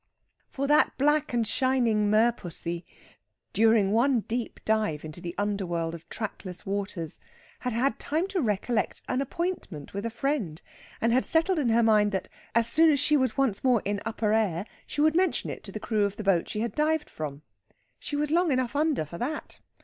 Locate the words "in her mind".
11.59-12.11